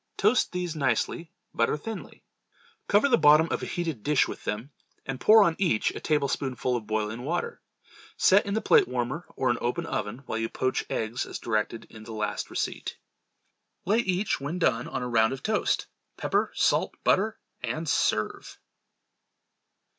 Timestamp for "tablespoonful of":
5.99-6.87